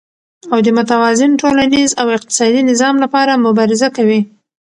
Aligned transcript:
او 0.51 0.57
د 0.65 0.67
متوازن 0.77 1.31
ټولنيز 1.41 1.89
او 2.01 2.07
اقتصادي 2.17 2.61
نظام 2.71 2.95
لپاره 3.03 3.41
مبارزه 3.45 3.87
کوي، 3.97 4.21